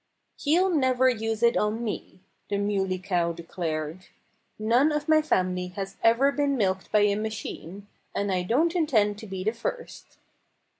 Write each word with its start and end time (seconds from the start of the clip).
"He'll 0.39 0.71
never 0.71 1.07
use 1.09 1.43
it 1.43 1.55
on 1.55 1.83
me," 1.83 2.21
the 2.49 2.57
Muley 2.57 2.97
Cow 2.97 3.33
declared. 3.33 4.07
"None 4.57 4.91
of 4.91 5.07
my 5.07 5.21
family 5.21 5.67
has 5.75 5.95
ever 6.01 6.31
been 6.31 6.57
milked 6.57 6.91
by 6.91 7.01
a 7.01 7.13
machine; 7.15 7.85
and 8.15 8.31
I 8.31 8.41
don't 8.41 8.75
intend 8.75 9.19
to 9.19 9.27
be 9.27 9.43
the 9.43 9.53
first." 9.53 10.17